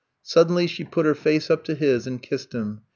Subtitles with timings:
[0.33, 2.81] ''Suddenly she put her face up to his and kissed him.